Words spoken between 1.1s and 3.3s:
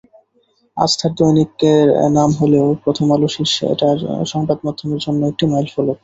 দৈনিকের নাম হলেও প্রথম আলো